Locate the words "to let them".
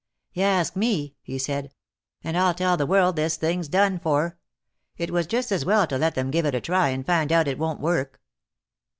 5.85-6.31